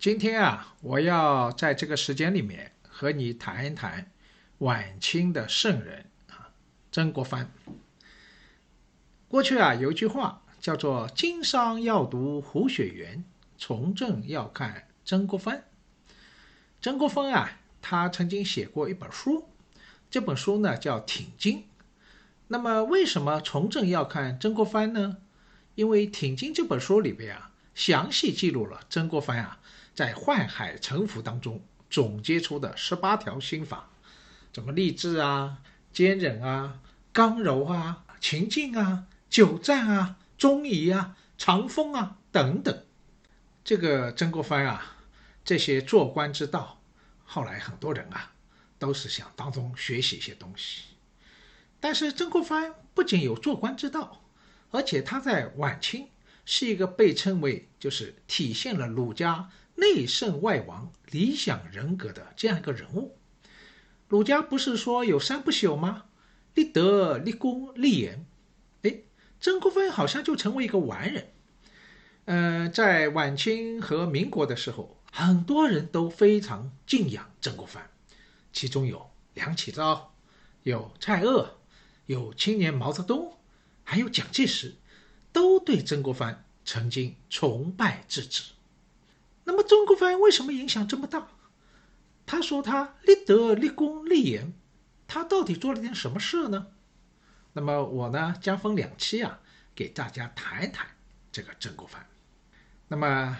[0.00, 4.12] 今天啊，我要在这个时间里面和你谈一谈
[4.58, 6.50] 晚清的圣人啊，
[6.92, 7.50] 曾国藩。
[9.26, 13.24] 过去啊，有一句话叫做“经商要读胡雪岩，
[13.56, 15.64] 从政要看曾国藩”。
[16.80, 19.48] 曾国藩啊，他曾经写过一本书，
[20.08, 21.58] 这本书呢叫《挺经》。
[22.46, 25.16] 那么，为什么从政要看曾国藩呢？
[25.74, 29.58] 因为《挺经》这本书里边啊，详细记录了曾国藩啊。
[29.98, 31.60] 在宦海沉浮当中
[31.90, 33.90] 总结出的十八条心法，
[34.52, 35.58] 怎么励志啊、
[35.92, 36.78] 坚忍啊、
[37.12, 42.84] 刚柔啊、情境啊、久战啊、忠义啊、长风啊等等。
[43.64, 44.98] 这个曾国藩啊，
[45.44, 46.80] 这些做官之道，
[47.24, 48.30] 后来很多人啊
[48.78, 50.82] 都是想当中学习一些东西。
[51.80, 54.22] 但是曾国藩不仅有做官之道，
[54.70, 56.06] 而且他在晚清
[56.44, 59.50] 是一个被称为就是体现了儒家。
[59.78, 63.16] 内圣外王、理想人格的这样一个人物，
[64.08, 66.06] 儒家不是说有三不朽吗？
[66.54, 68.26] 立德、立功、立言。
[68.82, 68.96] 哎，
[69.40, 71.32] 曾国藩好像就成为一个完人。
[72.24, 77.88] 嗯，在晚清和民国的时候，很多人都非常敬仰曾国藩，
[78.52, 80.12] 其中有梁启超、
[80.64, 81.50] 有蔡锷、
[82.06, 83.38] 有青年毛泽东，
[83.84, 84.74] 还有蒋介石，
[85.32, 88.57] 都对曾国藩曾经崇拜至极。
[89.48, 91.26] 那么曾国藩为什么影响这么大？
[92.26, 94.52] 他说他立德、立功、立言，
[95.06, 96.66] 他到底做了点什么事呢？
[97.54, 99.40] 那么我呢将分两期啊，
[99.74, 100.86] 给大家谈一谈
[101.32, 102.06] 这个曾国藩。
[102.88, 103.38] 那么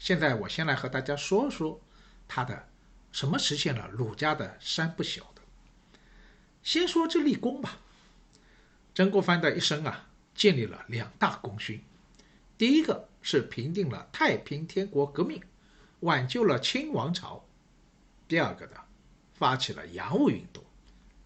[0.00, 1.80] 现在我先来和大家说说
[2.26, 2.68] 他的
[3.12, 5.42] 什么实现了儒家的三不朽的。
[6.64, 7.78] 先说这立功吧。
[8.92, 11.80] 曾国藩的一生啊，建立了两大功勋。
[12.58, 15.42] 第一个是平定了太平天国革命，
[16.00, 17.42] 挽救了清王朝；
[18.28, 18.76] 第二个呢，
[19.32, 20.62] 发起了洋务运动，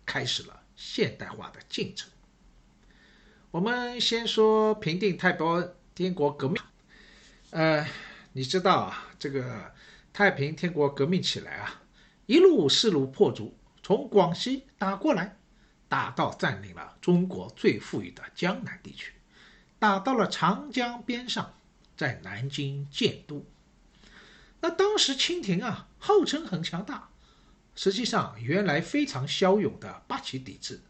[0.06, 2.08] 开始了现代化的进程。
[3.50, 6.62] 我们先说平定太平天国革命。
[7.50, 7.84] 呃，
[8.32, 9.74] 你知道啊，这个
[10.12, 11.82] 太平天国革命起来啊，
[12.26, 15.36] 一路势如破竹，从广西打过来，
[15.88, 19.12] 打到占领了中国最富裕的江南地区。
[19.80, 21.57] 打到了长江边上，
[21.98, 23.44] 在南京建都。
[24.60, 27.10] 那当时清廷啊，号称很强大，
[27.74, 30.80] 实际上原来非常骁勇的八旗抵制，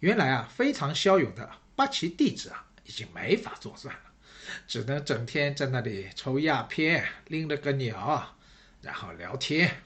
[0.00, 4.00] 原来啊非常骁勇的八旗弟子啊，已经没法作战了，
[4.66, 8.36] 只能整天在那里抽鸦片，拎了个鸟，
[8.80, 9.82] 然后聊天，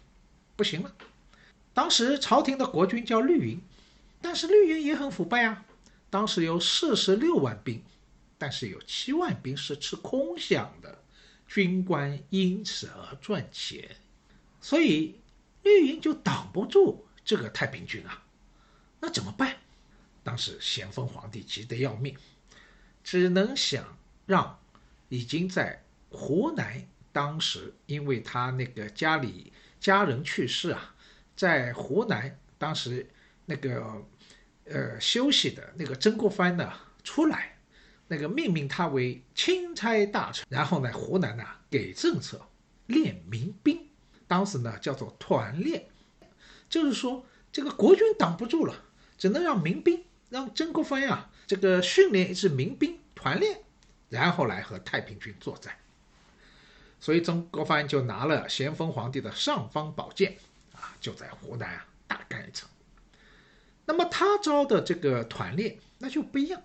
[0.55, 0.93] 不行了。
[1.75, 3.61] 当时朝廷的国君叫绿云，
[4.23, 5.65] 但是绿云也很腐败啊，
[6.11, 7.83] 当时有四十六万兵。
[8.39, 11.03] 但是有七万兵是吃空饷的，
[11.49, 13.97] 军官因此而赚钱，
[14.61, 15.19] 所以
[15.65, 18.23] 绿营就挡不住这个太平军啊。
[19.01, 19.57] 那怎么办？
[20.23, 22.17] 当时咸丰皇帝急得要命，
[23.03, 24.59] 只能想让
[25.09, 30.95] 已经在湖南，当时因为他那个家里家人去世啊，
[31.35, 33.09] 在湖南当时
[33.47, 34.07] 那个
[34.67, 37.58] 呃休息的那个曾国藩呢出来。
[38.09, 42.41] 那个命名他为钦差大臣，然后呢，湖南呢给政策
[42.87, 43.87] 练民兵，
[44.27, 45.87] 当时呢叫做团练，
[46.69, 48.75] 就是说这个国军挡不住了，
[49.19, 53.61] 只能让民兵，让曾国藩呀，这个训练一支民兵团练，
[54.09, 55.77] 然后来和太平军作战。
[57.01, 60.37] 所以曾国藩就拿了咸丰皇帝的尚方宝剑
[60.73, 62.69] 啊，就在湖南啊大干一场。
[63.85, 66.61] 那么他招的这个团练那就不一样，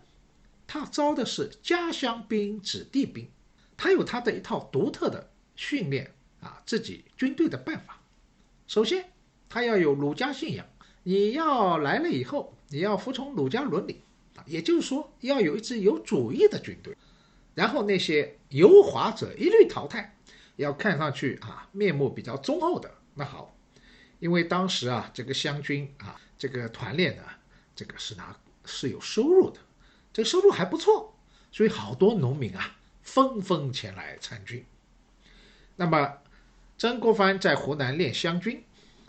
[0.73, 3.29] 他招的是家乡兵、子弟兵，
[3.77, 6.11] 他有他的一套独特的训练
[6.41, 8.01] 啊，自己军队的办法。
[8.65, 9.11] 首先，
[9.47, 10.65] 他要有儒家信仰，
[11.03, 14.01] 你要来了以后，你要服从儒家伦理
[14.35, 16.97] 啊，也就是说，要有一支有主义的军队。
[17.53, 20.17] 然后那些油滑者一律淘汰。
[20.55, 23.55] 要看上去啊，面目比较忠厚的那好，
[24.17, 27.23] 因为当时啊，这个湘军啊，这个团练呢，
[27.75, 28.35] 这个是拿
[28.65, 29.59] 是有收入的，
[30.13, 31.15] 这个收入还不错，
[31.51, 34.63] 所以好多农民啊纷纷前来参军。
[35.75, 36.19] 那么
[36.77, 38.63] 曾国藩在湖南练湘军，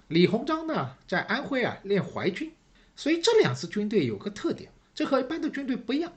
[0.08, 2.52] 李鸿章呢在安徽啊练淮军，
[2.96, 6.12] 所以这两支军队有个特点，这和一般的军队不一样，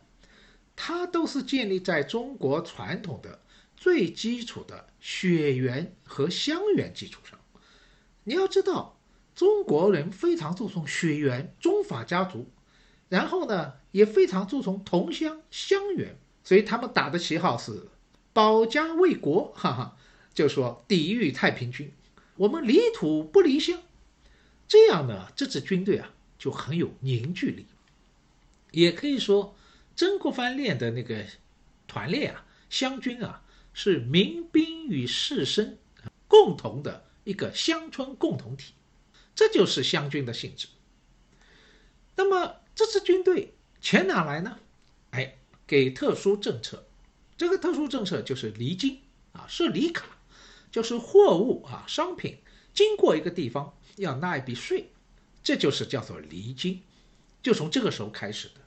[0.76, 3.42] 它都是建立在中国传统的。
[3.80, 7.40] 最基础的血缘和乡缘基础上，
[8.24, 8.98] 你要知道，
[9.36, 12.50] 中国人非常注重血缘、宗法家族，
[13.10, 17.88] 然后呢，也非常注重同乡乡缘，所以他们打的旗号是
[18.34, 19.98] 保家卫国， 哈哈，
[20.34, 21.92] 就说抵御太平军，
[22.36, 23.82] 我们离土不离乡，
[24.68, 27.66] 这样呢，这支军队啊就很有凝聚力，
[28.72, 29.56] 也可以说，
[29.96, 31.26] 曾国藩练的那个
[31.88, 33.44] 团练啊，湘军啊。
[33.80, 35.76] 是民兵与士绅
[36.28, 38.74] 共同的一个乡村共同体，
[39.36, 40.68] 这就是湘军的性质。
[42.16, 44.60] 那么这支军队钱哪来呢？
[45.10, 45.36] 哎，
[45.66, 46.86] 给特殊政策，
[47.36, 49.00] 这个特殊政策就是离京
[49.32, 50.06] 啊，设离卡，
[50.72, 52.38] 就是货物啊商品
[52.76, 54.92] 经过一个地方要纳一笔税，
[55.42, 56.80] 这就是叫做离京，
[57.42, 58.62] 就从这个时候开始的。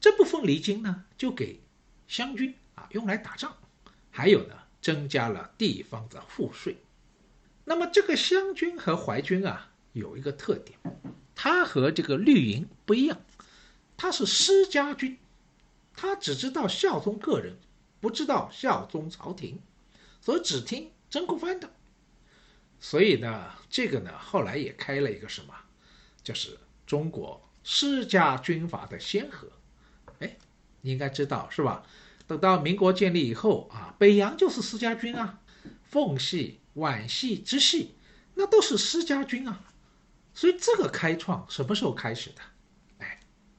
[0.00, 1.60] 这部分离京呢，就给
[2.06, 3.52] 湘军啊用来打仗。
[4.12, 6.76] 还有呢，增加了地方的赋税。
[7.64, 10.78] 那么这个湘军和淮军啊，有一个特点，
[11.34, 13.20] 它和这个绿营不一样，
[13.96, 15.18] 他是私家军，
[15.94, 17.56] 他只知道效忠个人，
[18.00, 19.60] 不知道效忠朝廷，
[20.20, 21.70] 所以只听曾国藩的。
[22.78, 25.54] 所以呢，这个呢，后来也开了一个什么，
[26.22, 29.48] 就是中国私家军阀的先河。
[30.18, 30.36] 哎，
[30.82, 31.82] 你应该知道是吧？
[32.26, 35.40] 等到民国建立以后啊，北洋就是私家军啊，
[35.84, 37.94] 奉系、皖系、直系，
[38.34, 39.72] 那都是私家军啊。
[40.34, 42.42] 所以这个开创什么时候开始的？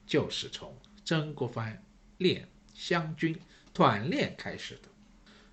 [0.08, 1.80] 就是从曾国藩
[2.16, 3.38] 练湘军
[3.72, 4.88] 团练开始的。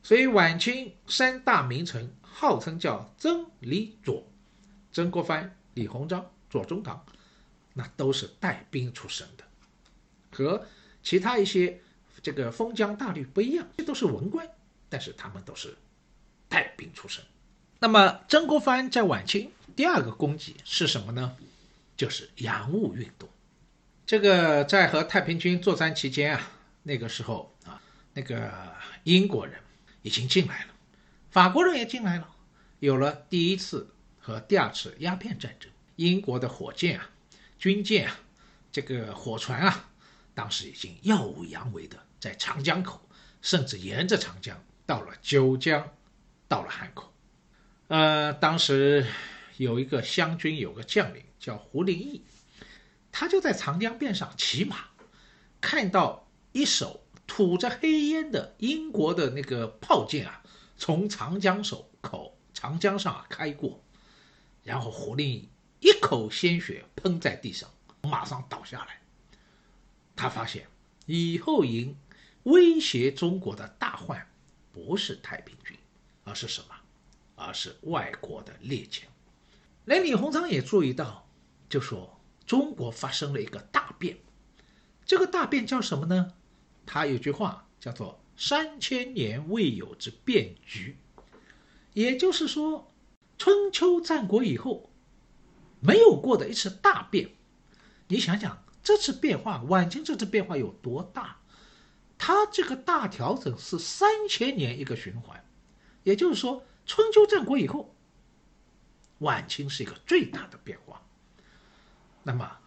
[0.01, 4.27] 所以晚清三大名臣号称叫曾、李、左，
[4.91, 7.05] 曾国藩、李鸿章、左宗棠，
[7.73, 9.43] 那都是带兵出身的，
[10.31, 10.65] 和
[11.03, 11.79] 其他一些。
[12.23, 14.49] 这个封疆大吏不一样，这都是文官，
[14.89, 15.77] 但是他们都是
[16.49, 17.23] 带兵出身。
[17.77, 21.37] 那么曾国藩在晚清第二个功绩是什么呢？
[21.95, 23.29] 就是洋务运动。
[24.05, 26.51] 这个在和太平军作战期间啊，
[26.83, 27.81] 那个时候啊，
[28.13, 28.51] 那个
[29.03, 29.59] 英国人
[30.03, 30.73] 已经进来了，
[31.31, 32.29] 法国人也进来了，
[32.79, 35.71] 有了第一次和第二次鸦片战争。
[35.95, 37.09] 英国的火箭啊、
[37.57, 38.19] 军舰啊、
[38.71, 39.89] 这个火船啊，
[40.33, 41.97] 当时已经耀武扬威的。
[42.19, 42.99] 在长江口，
[43.41, 45.91] 甚至沿着长江到了九江，
[46.47, 47.13] 到了汉口。
[47.87, 49.05] 呃，当时
[49.57, 52.21] 有一个湘军，有个将领叫胡林翼，
[53.17, 54.89] 他就在长江边上骑马，
[55.61, 60.43] 看到一艘吐着黑烟的英国的那个炮舰啊，
[60.75, 63.81] 从长江手口长江上啊开过，
[64.63, 65.47] 然后胡林翼
[65.79, 67.69] 一口鲜血喷在地上，
[68.01, 68.99] 马上倒下来。
[70.13, 70.67] 他发现
[71.05, 71.95] 以后赢。
[72.43, 74.23] 威胁中国的大患，
[74.71, 75.75] 不是太平军，
[76.23, 76.75] 而是什么？
[77.33, 79.09] 而是外国的列强。
[79.85, 81.27] 连李鸿章也注意到，
[81.67, 82.14] 就说
[82.45, 84.17] 中国发生了一个大变。
[85.05, 86.33] 这个大变叫什么呢？
[86.85, 90.97] 他有句话叫做“三千年未有之变局”，
[91.93, 92.91] 也就是说，
[93.37, 94.91] 春秋战国以后
[95.79, 97.31] 没有过的一次大变。
[98.07, 101.37] 你想想，这次变化，晚清这次变化有多大？
[102.17, 105.43] 它这个大调整是三千年一个循环，
[106.03, 107.93] 也就是说，春秋战国以后，
[109.19, 111.04] 晚清是一个最大的变化。
[112.27, 112.57] 那么，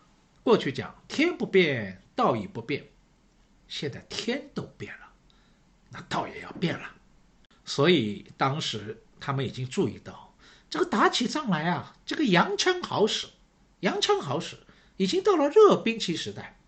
[0.45, 2.88] 过去讲天不变，道亦不变，
[3.67, 5.07] 现在天都变了，
[5.91, 6.88] 那道也要变了。
[7.65, 10.33] 所以当时他们已经注意到，
[10.71, 13.27] 这个打起仗来啊，这个洋枪好使，
[13.81, 14.57] 洋枪好使，
[14.97, 16.61] 已经到了热兵器时代。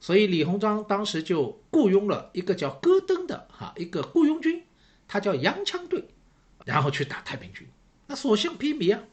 [0.00, 4.66] 所以李鸿章当时就雇佣了一个叫戈登的哈一个雇佣军，
[5.06, 6.08] 他叫洋枪队，
[6.64, 7.68] 然后去打太平军，
[8.08, 9.04] 那所向披靡啊。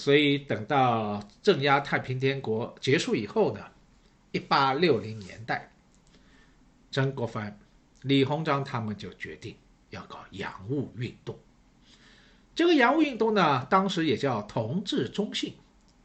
[0.00, 3.62] 所以等到镇压太平天国结束以后呢，
[4.32, 5.70] 一八六零年代，
[6.90, 7.58] 曾国藩、
[8.00, 9.54] 李鸿章他们就决定
[9.90, 11.38] 要搞洋务运动。
[12.54, 15.52] 这个洋务运动呢，当时也叫同治中兴，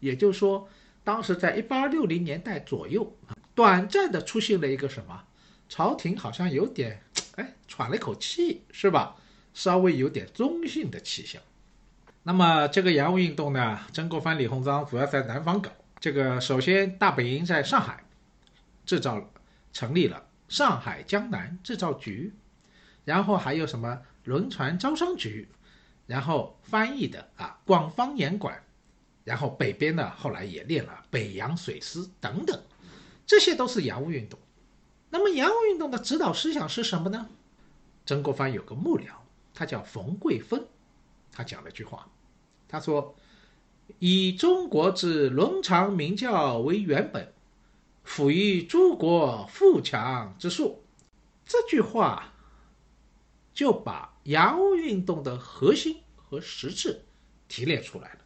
[0.01, 0.67] 也就是说，
[1.05, 3.15] 当时在一八六零年代左右，
[3.55, 5.23] 短暂的出现了一个什么，
[5.69, 7.01] 朝廷好像有点
[7.37, 9.15] 哎喘了一口气，是吧？
[9.53, 11.41] 稍微有点中性的气象。
[12.27, 15.70] 那么这个洋务运动呢，曾国藩、李鸿章主要在南方搞。
[16.00, 18.03] 这个首先大本营在上海，
[18.84, 19.29] 制造
[19.72, 22.34] 成立了上海江南制造局，
[23.03, 25.48] 然后还有什么轮船招商局，
[26.08, 28.60] 然后翻译的啊广方言馆，
[29.24, 32.60] 然后北边呢后来也练了北洋水师等等，
[33.27, 34.39] 这些都是洋务运动。
[35.12, 37.29] 那么洋务运动的指导思想是什么呢？
[38.03, 39.12] 曾国藩有个幕僚，
[39.53, 40.65] 他叫冯桂芬，
[41.32, 42.08] 他讲了句话。
[42.67, 43.15] 他说
[44.00, 47.34] ：“以中国之伦常名教为原本，
[48.03, 50.84] 辅以诸国富强之术。”
[51.45, 52.34] 这句话
[53.53, 57.01] 就把洋务运动的核心和实质
[57.48, 58.19] 提炼出来了。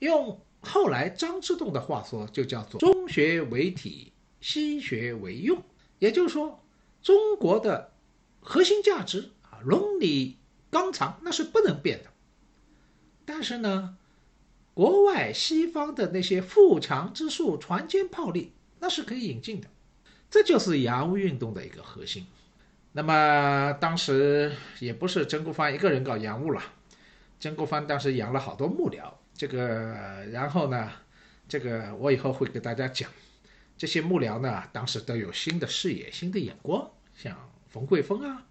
[0.00, 5.62] 用后来张之洞的话说，就叫做“中学为体，西学为用”。
[6.00, 6.60] 也就是说，
[7.02, 7.92] 中国的
[8.40, 10.36] 核心价值啊，伦理
[10.70, 12.10] 纲常，那是不能变的。
[13.30, 13.94] 但是呢，
[14.72, 19.68] 国外西方的那些富强之术、船坚炮利，那是可以引进的，
[20.30, 22.26] 这就是洋务运动的一个核心。
[22.92, 26.62] 那么当时也不是曾国藩一个人搞洋务了，
[27.38, 29.12] 曾国藩当时养了好多幕僚。
[29.34, 30.90] 这个，然后呢，
[31.46, 33.10] 这个我以后会给大家讲，
[33.76, 37.36] 这些幕僚呢，当时都有新的视野、新的眼光，像
[37.68, 38.46] 冯桂峰啊、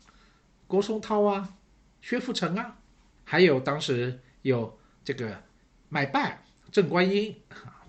[0.67, 1.55] 郭松涛啊、
[1.99, 2.77] 薛富成啊，
[3.23, 4.19] 还有当时。
[4.47, 5.43] 有这个
[5.89, 7.35] 买办郑观音、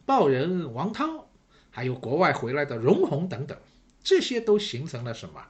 [0.04, 1.28] 报人王涛，
[1.70, 3.56] 还有国外回来的荣鸿等等，
[4.02, 5.40] 这些都形成了什么？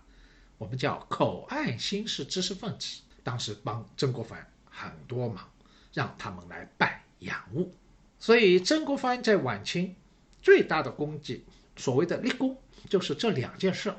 [0.59, 3.00] 我们叫口岸新式知识分子。
[3.23, 5.49] 当时帮曾国藩很多忙，
[5.95, 7.75] 让他们来办洋务。
[8.19, 9.97] 所以曾国藩在晚清
[10.43, 11.45] 最大的功绩，
[11.77, 12.59] 所谓的立功，
[12.91, 13.95] 就是这两件事。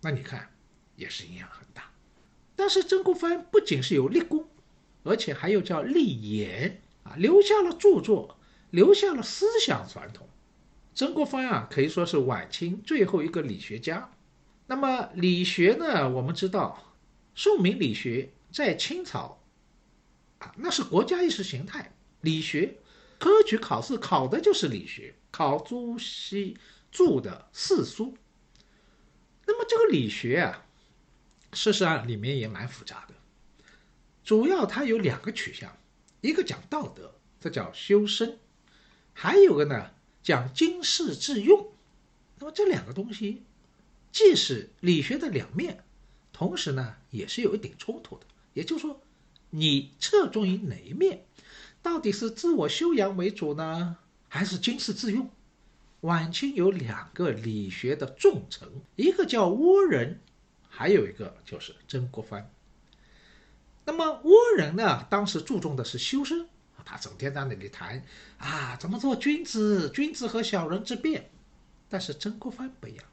[0.00, 0.48] 那你看，
[0.94, 1.90] 也是影响很大。
[2.54, 4.47] 但是曾国藩不仅是有立功。
[5.08, 8.38] 而且还有叫立言啊，留下了著作，
[8.70, 10.28] 留下了思想传统。
[10.94, 14.10] 曾国藩啊，可以说是晚清最后一个理学家。
[14.66, 16.94] 那么理学呢，我们知道，
[17.34, 19.40] 宋明理学在清朝
[20.38, 21.94] 啊，那是国家意识形态。
[22.20, 22.74] 理学
[23.18, 26.58] 科举考试考的就是理学，考朱熹
[26.90, 28.16] 著的四书。
[29.46, 30.66] 那么这个理学啊，
[31.52, 33.14] 事实上里面也蛮复杂的。
[34.28, 35.74] 主要它有两个取向，
[36.20, 38.32] 一个讲道德，这叫修身；
[39.14, 39.90] 还有个呢
[40.22, 41.72] 讲经世致用。
[42.38, 43.42] 那么这两个东西，
[44.12, 45.82] 既是理学的两面，
[46.30, 48.26] 同时呢也是有一点冲突的。
[48.52, 49.00] 也就是说，
[49.48, 51.24] 你侧重于哪一面？
[51.80, 53.96] 到底是自我修养为主呢，
[54.28, 55.30] 还是经世致用？
[56.02, 60.20] 晚清有两个理学的重臣，一个叫倭人，
[60.68, 62.50] 还有一个就是曾国藩。
[63.88, 65.06] 那么倭人呢？
[65.08, 66.46] 当时注重的是修身，
[66.84, 68.04] 他整天在那里谈
[68.36, 71.30] 啊，怎么做君子，君子和小人之辩。
[71.88, 73.04] 但是曾国藩不一样，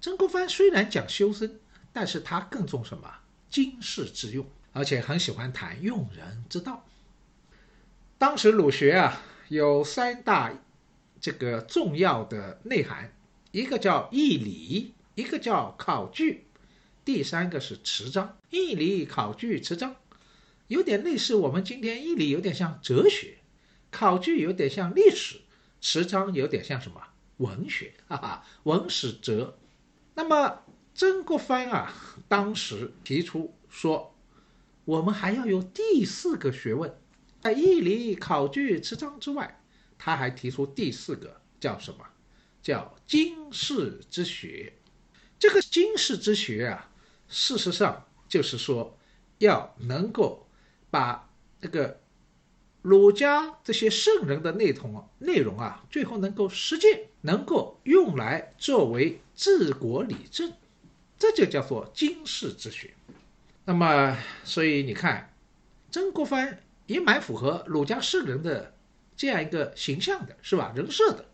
[0.00, 1.58] 曾国藩虽然讲修身，
[1.92, 3.12] 但是他更重什么？
[3.50, 6.84] 经世致用，而且很喜欢谈用人之道。
[8.16, 10.52] 当时儒学啊，有三大
[11.20, 13.12] 这个重要的内涵，
[13.50, 16.45] 一个叫义理，一个叫考据。
[17.06, 19.94] 第三个是持章，义理、考据、持章，
[20.66, 23.38] 有点类似我们今天义理有点像哲学，
[23.92, 25.36] 考据有点像历史，
[25.80, 27.00] 持章有点像什么
[27.36, 29.56] 文学，哈哈，文史哲。
[30.16, 30.64] 那么
[30.96, 31.94] 曾国藩啊，
[32.26, 34.12] 当时提出说，
[34.84, 36.92] 我们还要有第四个学问，
[37.40, 39.62] 在义理、考据、持章之外，
[39.96, 42.04] 他还提出第四个叫什么？
[42.60, 44.72] 叫经世之学。
[45.38, 46.90] 这个经世之学啊。
[47.28, 48.96] 事实上，就是说，
[49.38, 50.46] 要能够
[50.90, 51.28] 把
[51.60, 52.00] 这个
[52.82, 60.52] 儒家这些圣人的内统内容啊，最后能够实践，能够用来作为治国理政，
[61.18, 62.94] 这就叫做经世之学。
[63.64, 65.34] 那么，所以你看，
[65.90, 68.72] 曾国藩也蛮符合儒家圣人的
[69.16, 70.72] 这样一个形象的，是吧？
[70.76, 71.24] 人设的。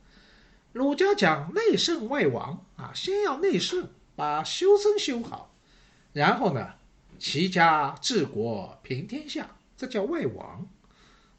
[0.73, 5.52] 儒家讲内圣外王啊，先要内圣，把修身修好，
[6.13, 6.75] 然后呢，
[7.19, 10.69] 齐家治国平天下，这叫外王。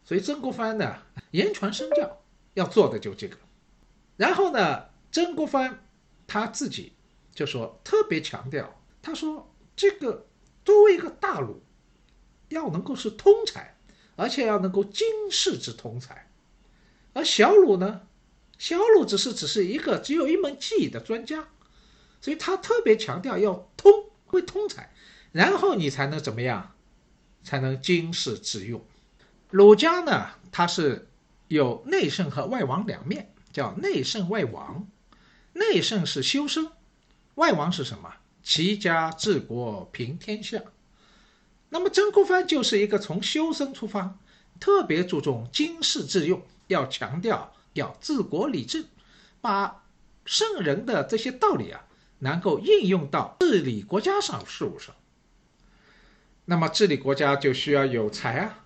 [0.06, 0.98] 所以曾国藩呢，
[1.32, 2.22] 言传身教，
[2.56, 3.38] 要做的就这个。
[4.18, 5.86] 然后呢，曾国藩
[6.28, 6.94] 他自己
[7.34, 10.28] 就说特别强调，他说这个
[10.66, 11.62] 作为一个大儒，
[12.50, 13.78] 要能够是通才，
[14.16, 16.30] 而且要能够经世之通才，
[17.14, 18.02] 而小鲁呢，
[18.58, 21.48] 小鲁只是只是一个只有一门技艺的专家，
[22.20, 24.03] 所以他特别强调要通
[24.34, 24.90] 会通才，
[25.32, 26.74] 然后你才能怎么样，
[27.44, 28.84] 才能经世致用。
[29.52, 31.08] 儒家呢，它是
[31.50, 34.88] 有内圣和外王两面，叫内圣外王。
[35.54, 36.68] 内圣是修身，
[37.36, 38.12] 外王是什么？
[38.42, 40.60] 齐家治国平天下。
[41.70, 44.18] 那么曾国藩就是一个从修身出发，
[44.60, 48.84] 特别注重经世致用，要强调要治国理政，
[49.42, 49.84] 把
[50.26, 51.86] 圣人的这些道理啊，
[52.24, 54.96] 能够应用到治理国家上事务上。
[56.46, 58.66] 那么治理国家就需要有才啊。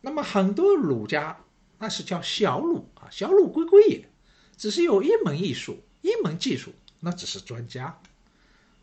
[0.00, 1.38] 那么很多儒家
[1.78, 4.08] 那是叫小儒啊，小儒归归也，
[4.56, 8.00] 只是有一门艺术、一门技术，那只是专家。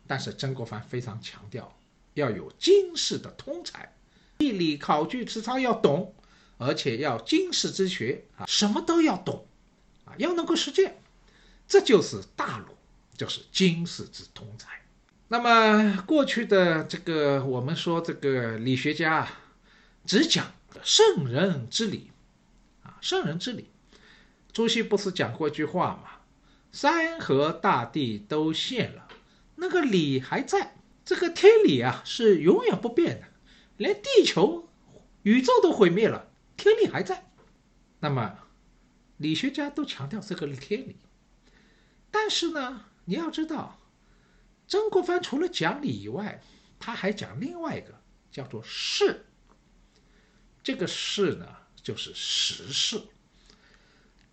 [0.06, 1.76] 但是曾国藩非常强调
[2.14, 3.92] 要有经世的通才，
[4.38, 6.14] 地理考据词抄要懂，
[6.56, 9.44] 而且要经世之学啊，什么都要懂
[10.04, 11.02] 啊，要能够实践，
[11.66, 12.66] 这就是大儒，
[13.18, 14.80] 就是经世之通才。
[15.28, 19.28] 那么过去的这个我们说这个理学家
[20.06, 20.54] 只讲。
[20.84, 22.12] 圣人之理，
[22.84, 23.68] 啊，圣人之理。
[24.52, 26.20] 朱熹不是讲过一句话吗？
[26.70, 29.08] 山河大地都陷了，
[29.56, 30.76] 那个理还在。
[31.04, 33.26] 这个天理啊，是永远不变的。
[33.76, 34.68] 连地球、
[35.22, 37.28] 宇宙都毁灭了，天理还在。
[37.98, 38.38] 那么，
[39.16, 40.96] 理学家都强调这个天理。
[42.12, 43.80] 但是呢，你要知道，
[44.66, 46.42] 曾国藩除了讲理以外，
[46.78, 47.98] 他还讲另外一个，
[48.30, 49.24] 叫做事。
[50.62, 51.46] 这个事呢，
[51.82, 53.00] 就是时事。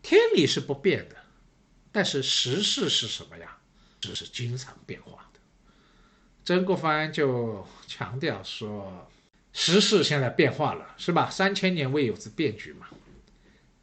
[0.01, 1.15] 天理是不变的，
[1.93, 3.57] 但是时事是什么呀？
[4.01, 5.39] 这是经常变化的。
[6.43, 9.09] 曾国藩就强调说，
[9.53, 11.29] 时事现在变化了，是吧？
[11.29, 12.87] 三千年未有之变局嘛。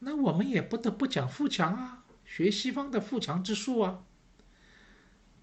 [0.00, 4.04] 那我们也不得不讲富强啊，学西方的富强之术啊。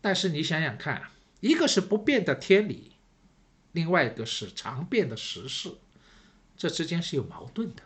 [0.02, 1.10] 但是你想想看，
[1.42, 2.94] 一个是不变的天理，
[3.72, 5.74] 另外一个是常变的时事。
[6.58, 7.84] 这之间是有矛盾的，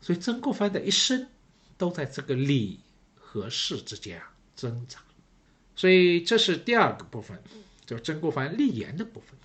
[0.00, 1.28] 所以曾国藩的一生
[1.76, 2.80] 都在这个理
[3.16, 5.00] 和事之间啊挣扎。
[5.74, 7.42] 所以这是第二个部分，
[7.86, 9.38] 就曾国藩立言的部分。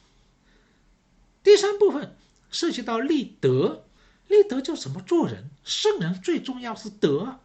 [1.41, 2.17] 第三部分
[2.51, 3.85] 涉及到立德，
[4.27, 7.39] 立德就怎么做人，圣人最重要是德。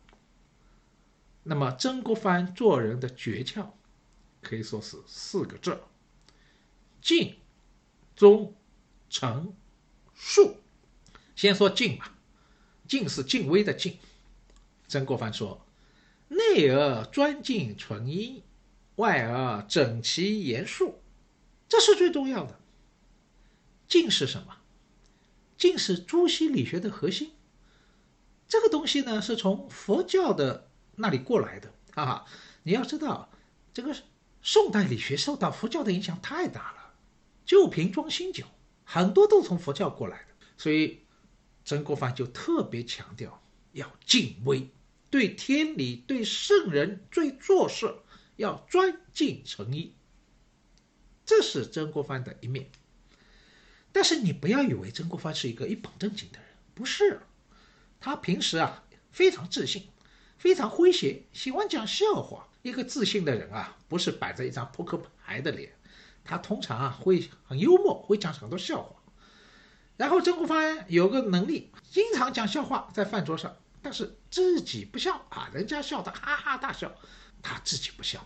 [1.45, 3.71] 那么曾国藩做人的诀窍
[4.49, 5.79] 可以说是四个字：
[7.03, 7.37] 敬、
[8.17, 8.55] 忠、
[9.11, 9.55] 诚、
[10.17, 10.55] 恕。
[11.37, 12.15] 先说敬吧，
[12.89, 13.99] 敬是敬畏的敬。
[14.89, 15.67] 曾国藩说
[16.29, 18.43] ：“内而专敬纯一，
[18.97, 20.99] 外而整齐严肃，
[21.69, 22.59] 这是最重要的。
[23.87, 24.57] 敬是什么？
[25.59, 27.33] 敬是朱熹理学的核心。
[28.49, 31.71] 这个东西呢，是从佛教的那里过来的。
[31.93, 32.27] 哈哈，
[32.63, 33.29] 你要知道，
[33.75, 33.95] 这个
[34.43, 36.95] 宋代理学受到佛教的影响太大了，
[37.45, 38.45] 旧瓶装新酒，
[38.85, 41.01] 很多都从佛教过来的，所以。”
[41.65, 44.71] 曾国藩就特别强调要敬畏，
[45.11, 47.95] 对天理、对圣人、对做事
[48.37, 49.95] 要专敬诚意。
[51.27, 52.71] 这是曾国藩的一面。
[53.93, 57.21] 但是你不要以为曾国藩是一个一本正经的人，不是。
[58.01, 59.89] 他平时啊非常自信，
[60.39, 62.48] 非常诙谐，喜欢讲笑话。
[62.63, 65.73] 一个自信的人啊，不是摆着一张扑克牌的脸，
[66.25, 68.97] 他通常啊会很幽默，会讲很多笑话。
[69.97, 76.93] 然后曾国藩有个能力，经常讲笑话在饭桌上，但是自己不笑啊，人家笑得哈哈大笑，
[77.43, 78.25] 他自己不笑，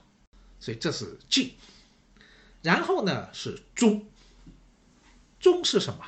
[0.60, 1.54] 所以这是敬。
[2.62, 4.06] 然后呢是忠，
[5.40, 6.04] 忠是什么？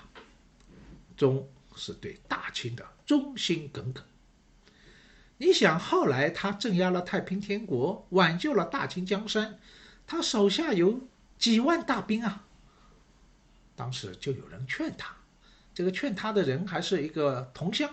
[1.17, 4.05] 忠是对大清的忠心耿耿。
[5.37, 9.59] 你想后来他镇压了太平天国，挽救了大清江山，
[10.07, 11.01] 他手下有
[11.39, 12.47] 几万大兵啊，
[13.75, 15.15] 当时就有人劝他。
[15.75, 17.93] 这个劝他的人还是一个同乡，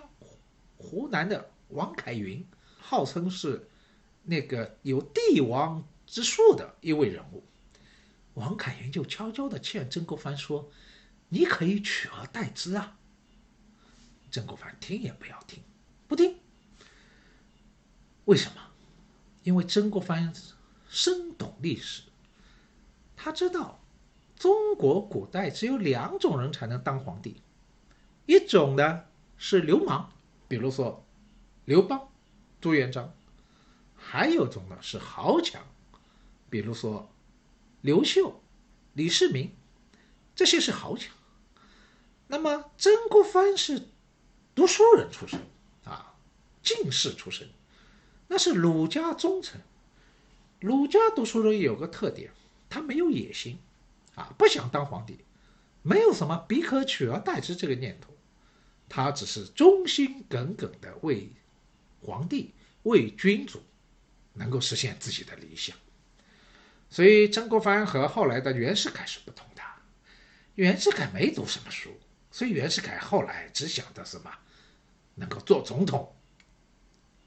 [0.77, 2.45] 湖南的王凯云，
[2.80, 3.67] 号称是
[4.23, 7.43] 那个有帝王之术的一位人物。
[8.36, 10.69] 王凯云就悄悄地劝曾国藩说
[11.27, 12.97] ：“你可以取而代之啊。”
[14.30, 15.63] 曾国藩听也不要听，
[16.08, 16.38] 不听，
[18.25, 18.62] 为什么？
[19.43, 20.31] 因为曾国藩
[20.88, 22.03] 深懂历史，
[23.15, 23.84] 他知道
[24.36, 27.41] 中国古代只有两种人才能当皇帝，
[28.27, 29.05] 一种呢
[29.38, 30.10] 是流氓，
[30.47, 31.03] 比如说
[31.65, 32.10] 刘邦、
[32.60, 33.10] 朱元璋；
[33.95, 35.65] 还有一种呢是豪强，
[36.49, 37.12] 比如说
[37.81, 38.43] 刘秀、
[38.93, 39.51] 李世民，
[40.36, 41.12] 这些是豪强。
[42.27, 43.89] 那么曾国藩是
[44.53, 45.39] 读书人出身
[45.84, 46.13] 啊，
[46.62, 47.49] 进士出身。
[48.32, 49.60] 那是儒家忠臣，
[50.62, 52.32] 儒家读书人有个特点，
[52.70, 53.60] 他没有野心，
[54.15, 55.20] 啊，不想当皇帝，
[55.82, 58.15] 没有什么彼可取而代之这个念头，
[58.88, 61.30] 他只是忠心耿耿的为
[62.00, 63.62] 皇帝、为君主，
[64.32, 65.76] 能够实现自己的理想。
[66.89, 69.62] 所以曾国藩和后来的袁世凯是不同的，
[70.56, 71.89] 袁世凯没读什么书，
[72.32, 74.32] 所以袁世凯后来只想着什么，
[75.15, 76.15] 能够做总统。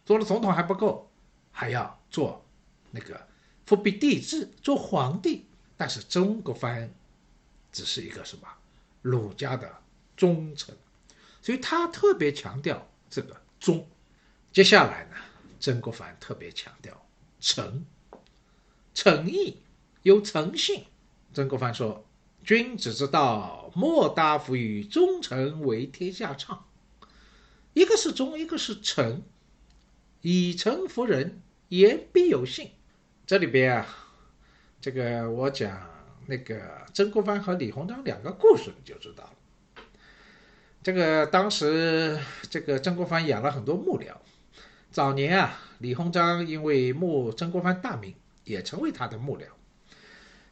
[0.05, 1.11] 做了总统还不够，
[1.51, 2.45] 还要做
[2.91, 3.27] 那个
[3.67, 5.47] 复辟帝制，做皇帝。
[5.77, 6.93] 但是曾国藩
[7.73, 8.47] 只是一个什么
[9.03, 9.71] 儒家的
[10.17, 10.77] 忠臣，
[11.43, 13.85] 所以他特别强调这个忠。
[14.53, 15.17] 接下来呢，
[15.59, 17.05] 曾国藩特别强调
[17.41, 17.85] 诚，
[18.95, 19.59] 诚意
[20.03, 20.85] 有诚信。
[21.33, 22.07] 曾国藩说
[22.45, 26.65] ：“君子之道，莫大乎与忠臣为天下常。”
[27.75, 29.23] 一个是忠，一个是诚。
[30.27, 32.71] 以诚服人，言必有信。
[33.27, 33.87] 这里边啊，
[34.81, 35.79] 这个我讲
[36.25, 36.63] 那个
[36.95, 39.85] 曾国藩和李鸿章两个故事，你就知道了。
[40.83, 44.15] 这个当时这个曾国藩养了很多幕僚，
[44.91, 49.43] 早年啊，李鸿章因为慕曾国藩大名，也成为他的幕僚。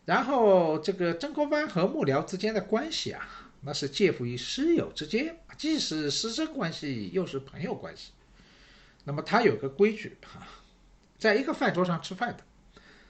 [0.04, 8.12] 然后这个曾国藩和幕僚之间的关系啊，那是介乎于师友之间，既是师生关系，又是朋友关系。
[9.05, 10.47] 那么他有个规矩哈，
[11.19, 12.45] 在一个饭桌上吃饭的，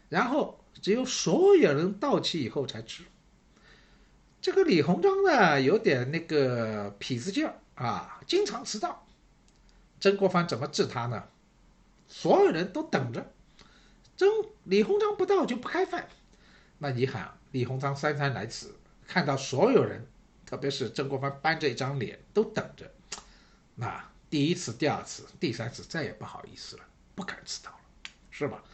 [0.08, 3.04] 然后只有所有人到齐以后才吃。
[4.40, 9.06] 这个李鸿章呢，有点那个痞子劲儿啊，经常迟到。
[10.00, 11.28] 曾国藩怎么治他呢？
[12.08, 13.32] 所有人都等着，
[14.16, 14.28] 曾
[14.64, 16.08] 李鸿章不到就不开饭。
[16.78, 18.74] 那你喊李鸿章姗姗来迟，
[19.06, 20.06] 看到所有人，
[20.46, 22.90] 特别是曾国藩板着一张脸都等着，
[23.74, 24.11] 那。
[24.32, 26.82] 第一次、第二次、第三次，再也不好意思了，
[27.14, 27.76] 不敢迟到了，
[28.30, 28.64] 是吧？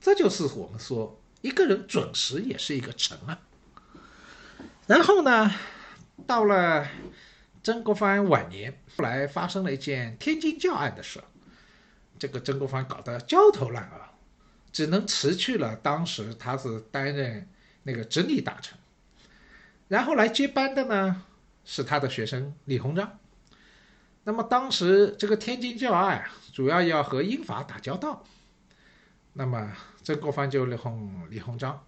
[0.00, 3.38] 这就是我们说一个人准时也是一个成啊。
[4.86, 5.54] 然后呢，
[6.26, 6.88] 到了
[7.62, 11.22] 曾国藩晚年，后来发生了一件天津教案的事，
[12.18, 14.00] 这个曾国藩搞得焦头烂额，
[14.72, 17.46] 只能辞去了当时他是担任
[17.82, 18.78] 那个直隶大臣，
[19.88, 21.22] 然后来接班的呢
[21.66, 23.18] 是他的学生李鸿章。
[24.24, 28.24] 那么当时这个天津教案主要要和英法打交道，
[29.32, 31.84] 那么曾国藩就问李鸿章，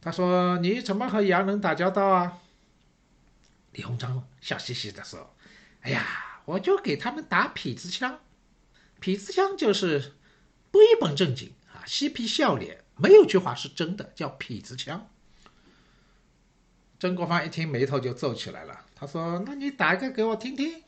[0.00, 2.38] 他说：“你怎么和洋人打交道啊？”
[3.72, 5.34] 李鸿章笑嘻嘻的说
[5.80, 8.20] ：“哎呀，我就给他们打痞子枪，
[9.00, 10.12] 痞子枪就是
[10.70, 15.08] 不一本正经啊，嬉皮笑脸，没有句话是真的，叫痞子枪。”
[17.00, 20.82] 曾国藩一听眉头就皱起来了，他说：“那你打一个给我听听。”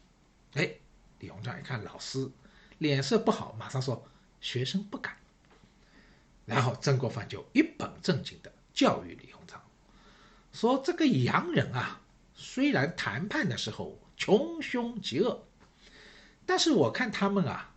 [0.57, 0.71] 哎，
[1.19, 2.31] 李鸿章一看老师
[2.79, 4.09] 脸色不好，马上说
[4.41, 5.15] ：“学生不敢。”
[6.47, 9.63] 然后曾国藩就一本正经的教育李鸿章，
[10.53, 12.01] 说：“这个洋人啊，
[12.35, 15.47] 虽然谈判的时候穷凶极恶，
[16.47, 17.75] 但是我看他们啊，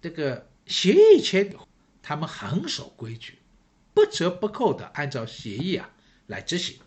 [0.00, 1.54] 这个协议签，
[2.02, 3.40] 他们很守规矩，
[3.92, 5.90] 不折不扣的按照协议啊
[6.28, 6.80] 来执行。”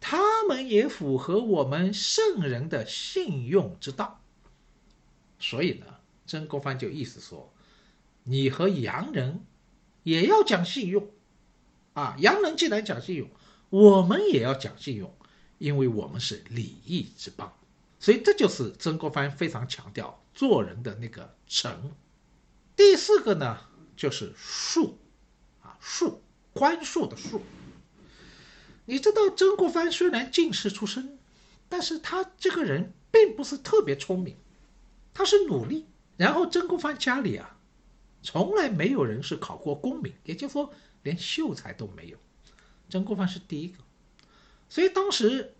[0.00, 4.22] 他们也符合我们圣人的信用之道，
[5.38, 5.86] 所以呢，
[6.26, 7.52] 曾国藩就意思说，
[8.24, 9.44] 你和洋人
[10.02, 11.10] 也要讲信用，
[11.92, 13.28] 啊，洋人既然讲信用，
[13.68, 15.14] 我们也要讲信用，
[15.58, 17.52] 因为我们是礼义之邦，
[17.98, 21.92] 所以这就是曾国藩非常强调做人的那个诚。
[22.74, 23.58] 第四个呢，
[23.94, 24.94] 就是恕，
[25.60, 26.14] 啊，恕，
[26.54, 27.40] 宽恕的恕。
[28.90, 31.16] 你知道曾国藩虽然进士出身，
[31.68, 34.36] 但是他这个人并不是特别聪明，
[35.14, 35.86] 他是努力。
[36.16, 37.56] 然后曾国藩家里啊，
[38.20, 40.74] 从来没有人是考过功名，也就是说
[41.04, 42.18] 连秀才都没有，
[42.88, 43.78] 曾国藩是第一个。
[44.68, 45.54] 所以当时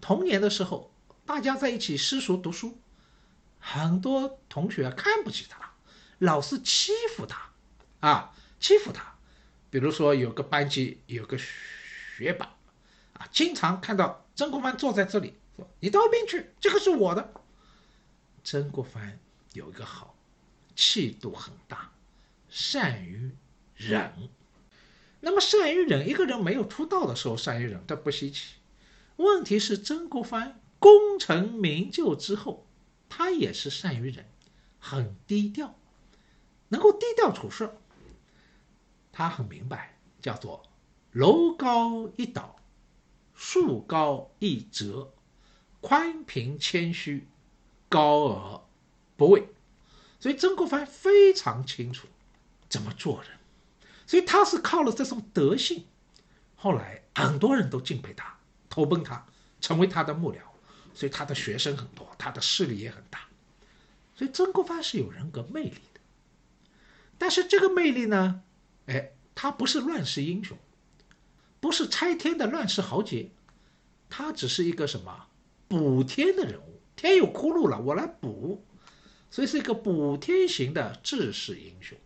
[0.00, 0.94] 童年的时候，
[1.26, 2.78] 大家在一起私塾读书，
[3.58, 5.72] 很多同学看不起他，
[6.20, 7.50] 老是欺负他，
[7.98, 9.16] 啊，欺负他。
[9.68, 11.36] 比如说有个班级有个。
[12.22, 12.54] 学霸，
[13.14, 17.32] 啊，经常看到曾国藩坐在这里，说：“你到一边去，这个是我的。”
[18.44, 19.18] 曾国藩
[19.54, 20.14] 有一个好，
[20.76, 21.90] 气度很大，
[22.48, 23.32] 善于
[23.74, 24.12] 忍。
[25.20, 28.54] 那么善于忍，一个人没有出道的时候善于忍，这不稀奇。
[29.16, 32.66] 问题是曾国藩功成名就之后，
[33.08, 34.24] 他也是善于忍，
[34.78, 35.74] 很低调，
[36.68, 37.68] 能够低调处事。
[39.12, 40.64] 他很明白，叫做
[41.12, 42.56] 楼高一倒，
[43.34, 45.12] 树高一折，
[45.80, 47.26] 宽平谦虚，
[47.88, 48.60] 高而
[49.16, 49.46] 不畏。
[50.18, 52.08] 所以曾国藩非常清楚
[52.68, 53.30] 怎么做人，
[54.06, 55.84] 所以他是靠了这种德性，
[56.56, 58.38] 后来很多人都敬佩他，
[58.70, 59.26] 投奔他，
[59.60, 60.38] 成为他的幕僚，
[60.94, 63.20] 所以他的学生很多，他的势力也很大。
[64.14, 66.00] 所以曾国藩是有人格魅力的，
[67.18, 68.42] 但是这个魅力呢？
[68.86, 70.56] 哎，他不是乱世英雄，
[71.62, 73.30] 不是拆天的乱世豪杰，
[74.10, 75.28] 他只是一个什么
[75.68, 76.80] 补天的人物。
[76.96, 78.64] 天有窟窿了，我来补，
[79.30, 81.96] 所以是一个补天型的志士英雄。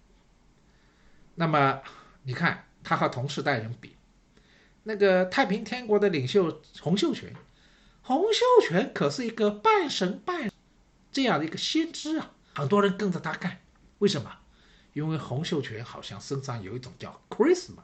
[1.36, 1.80] 那么
[2.24, 3.96] 你看他和同时代人比，
[4.82, 7.34] 那个太平天国的领袖洪秀全，
[8.02, 10.50] 洪秀全可是一个半神半
[11.10, 13.62] 这样的一个先知啊，很多人跟着他干，
[14.00, 14.30] 为什么？
[14.92, 17.80] 因为洪秀全好像身上有一种叫 Christmas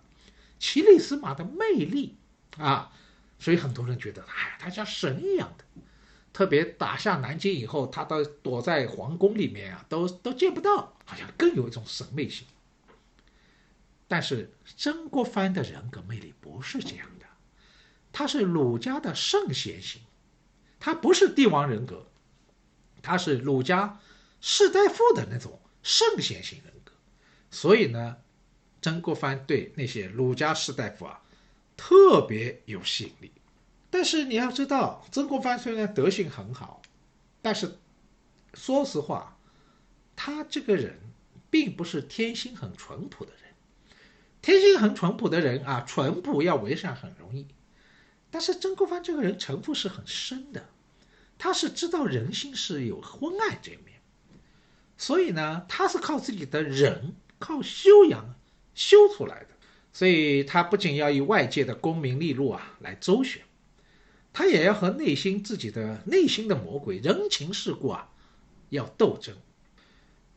[0.62, 2.16] 奇里斯马的魅力
[2.56, 2.92] 啊，
[3.40, 5.64] 所以很多人觉得，哎，他像神一样的。
[6.32, 12.46] 特别打下南京以后，他都躲在皇宫里面啊，都都见不到，好像更有一种神秘性。
[14.06, 17.26] 但是曾国藩的人格魅力不是这样的，
[18.12, 20.00] 他是儒家的圣贤型，
[20.78, 22.06] 他不是帝王人格，
[23.02, 23.98] 他是儒家
[24.40, 26.92] 士大夫的那种圣贤型人格。
[27.50, 28.18] 所以呢，
[28.82, 31.22] 曾国藩对那些儒家士大夫啊，
[31.76, 33.32] 特别有吸引力。
[33.88, 36.82] 但是你要知道，曾国藩虽然德行很好，
[37.40, 37.78] 但是
[38.54, 39.38] 说实话，
[40.16, 40.98] 他这个人
[41.48, 43.42] 并不是天性很淳朴的人。
[44.42, 47.46] 天性很淳朴的人啊，淳朴要为善很容易。
[48.30, 50.68] 但是曾国藩这个人城府是很深的，
[51.38, 54.00] 他是知道人心是有昏暗这一面，
[54.98, 57.14] 所以呢，他是靠自己的人。
[57.38, 58.36] 靠修养
[58.74, 59.48] 修出来的，
[59.92, 63.42] 所以他不仅要以外界的功名利禄啊来周旋，
[64.32, 68.10] 他也要和内心自己的内心的魔鬼人情世故啊
[68.70, 69.36] 要斗争。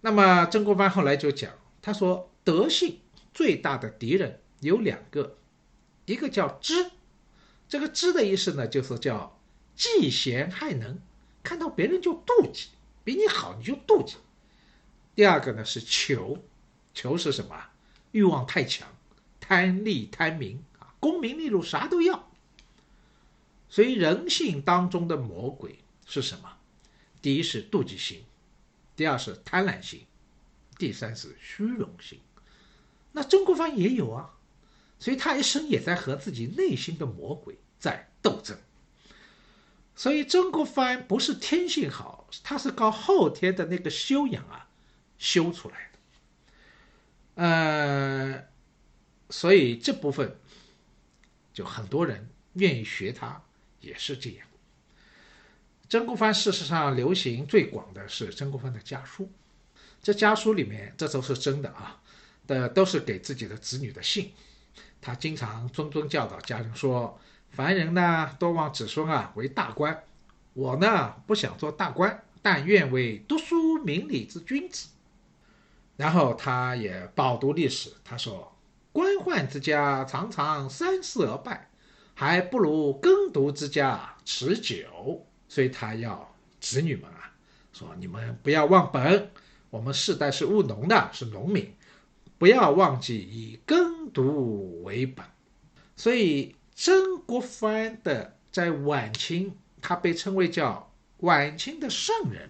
[0.01, 2.99] 那么曾国藩后来就讲，他说德性
[3.33, 5.37] 最大的敌人有两个，
[6.05, 6.91] 一个叫知，
[7.69, 9.39] 这个知的意思呢就是叫
[9.77, 10.99] 嫉贤害能，
[11.41, 12.67] 看到别人就妒忌，
[13.03, 14.17] 比你好你就妒忌。
[15.15, 16.37] 第二个呢是求。
[16.97, 17.53] 求是什么？
[18.15, 18.87] 欲望太强，
[19.41, 22.31] 贪利贪名啊，功名利禄啥都要。
[23.67, 26.49] 所以人性当中的魔鬼是什么？
[27.21, 28.23] 第一是妒忌心，
[28.95, 30.05] 第二是贪婪心，
[30.77, 32.21] 第三是虚荣心。
[33.11, 34.31] 那曾国藩也有啊，
[34.97, 38.57] 所以他一生也在和自己内心的魔鬼在斗争。
[39.93, 44.69] 所以曾国藩不是天性好，他是靠后天的那个修养啊
[45.17, 45.94] 修出来的。
[47.35, 48.43] 呃，
[49.29, 50.37] 所以这部分
[51.53, 53.41] 就很多人愿意学他，
[53.81, 54.47] 也是这样。
[55.87, 59.31] 曾国藩事实上流行最广的是曾国藩的家书，
[60.01, 62.01] 这家书里面这都是真的啊，
[62.47, 64.31] 的都是给自己的子女的信。
[65.01, 67.19] 他经常谆谆教导家人说
[67.51, 70.03] ：“凡人呢，多望子孙啊为大官，
[70.53, 74.87] 我呢不想做大官，但愿为读书明理之君子。”
[75.97, 78.53] 然后他也饱读历史，他说
[78.91, 81.69] ：“官宦之家常常三世而败，
[82.13, 87.31] 还不如耕读之家持久。”所以他要子女们啊，
[87.71, 89.31] 说：“你们不要忘本，
[89.69, 91.73] 我们世代是务农的，是农民，
[92.37, 95.25] 不要忘记以耕读为本。”
[95.95, 102.49] 所以曾国藩的在晚清，他被称为叫晚清的圣人，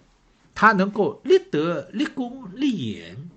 [0.55, 3.29] 他能够立德、立功、立言。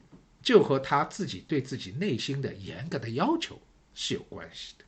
[0.42, 3.60] 就和他自己对自己内心的严格的要求
[3.94, 4.84] 是有关系的。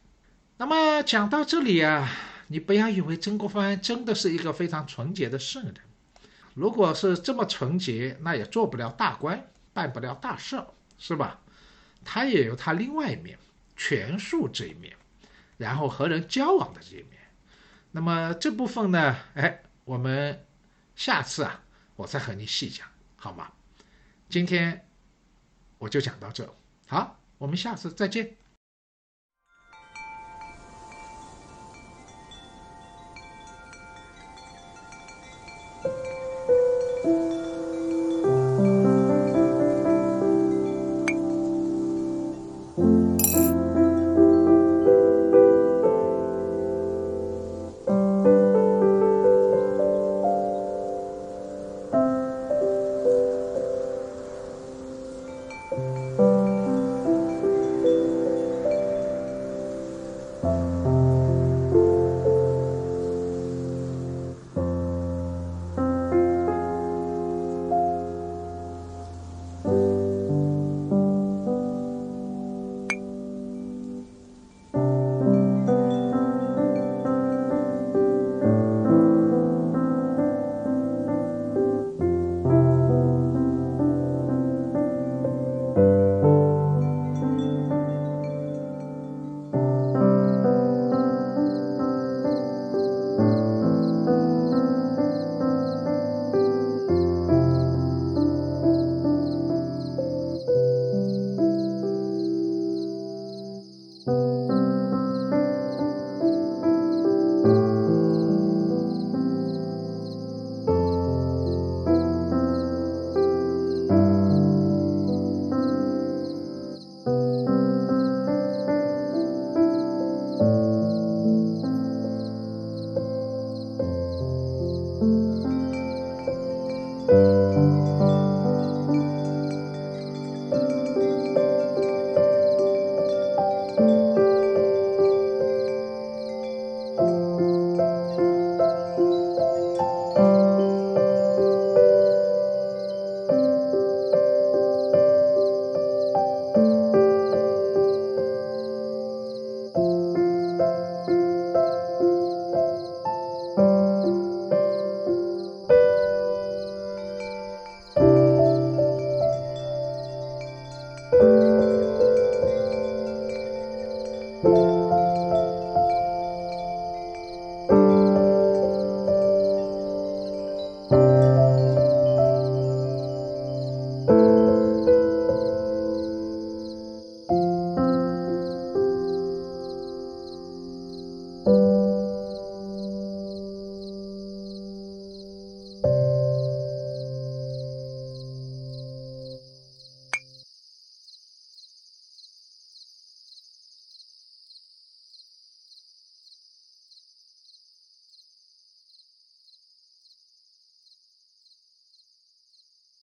[0.56, 2.08] 那么讲到这里啊，
[2.48, 5.74] 你不要以为曾国藩真的是一个非常纯洁的圣人。
[6.54, 10.62] 如果是这么纯洁，那也做不了大官，办不了大事，
[10.98, 11.40] 是吧？
[12.04, 13.38] 他也有他另外一面，
[13.76, 14.94] 权术这一面，
[15.56, 17.18] 然后和人交往的这一面。
[17.90, 20.44] 那么这部分呢，哎，我们
[20.94, 21.62] 下次啊，
[21.96, 22.86] 我再和你细讲，
[23.16, 23.50] 好吗？
[24.28, 24.86] 今天。
[25.80, 26.46] 我就讲到这，
[26.86, 28.36] 好，我们下次再见。